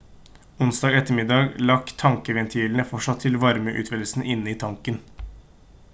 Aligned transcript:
onsdag 0.67 0.93
ettermiddag 0.99 1.43
lakk 1.71 1.93
tankventilene 2.03 2.85
fortsatt 2.93 3.27
fra 3.29 3.43
varmeutvidelse 3.45 4.25
inne 4.37 4.55
i 4.55 4.59
tanken 4.65 4.99